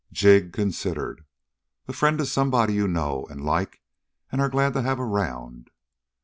Jig 0.11 0.51
considered. 0.51 1.25
"A 1.87 1.93
friend 1.93 2.19
is 2.19 2.31
somebody 2.31 2.73
you 2.73 2.87
know 2.87 3.27
and 3.29 3.45
like 3.45 3.83
and 4.31 4.41
are 4.41 4.49
glad 4.49 4.73
to 4.73 4.81
have 4.81 4.99
around." 4.99 5.69